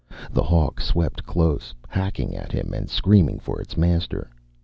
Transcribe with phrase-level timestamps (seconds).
[0.33, 4.31] The hawk swept close, hacking at him and screaming for its master.